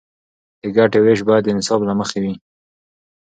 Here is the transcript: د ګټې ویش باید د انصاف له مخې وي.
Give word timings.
د 0.61 0.63
ګټې 0.75 0.99
ویش 1.01 1.19
باید 1.27 1.43
د 1.45 1.49
انصاف 1.53 1.81
له 1.85 1.93
مخې 1.99 2.19
وي. 2.23 2.33